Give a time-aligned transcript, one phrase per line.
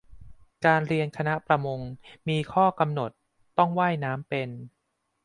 [0.65, 1.79] การเรียนคณะประมง
[2.27, 3.11] มีข้อกำหนด
[3.57, 4.49] ต้องว่ายน้ำเป็น